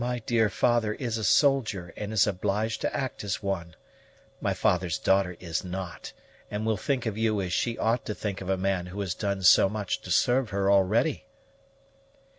"My 0.03 0.17
dear 0.17 0.49
father 0.49 0.93
is 0.95 1.19
a 1.19 1.23
soldier, 1.23 1.93
and 1.95 2.11
is 2.11 2.25
obliged 2.25 2.81
to 2.81 2.91
act 2.91 3.23
as 3.23 3.43
one. 3.43 3.75
My 4.41 4.51
father's 4.51 4.97
daughter 4.97 5.37
is 5.39 5.63
not, 5.63 6.11
and 6.49 6.65
will 6.65 6.75
think 6.75 7.05
of 7.05 7.19
you 7.19 7.39
as 7.39 7.53
she 7.53 7.77
ought 7.77 8.03
to 8.05 8.15
think 8.15 8.41
of 8.41 8.49
a 8.49 8.57
man 8.57 8.87
who 8.87 8.99
has 9.01 9.13
done 9.13 9.43
so 9.43 9.69
much 9.69 10.01
to 10.01 10.09
serve 10.09 10.49
her 10.49 10.71
already." 10.71 11.25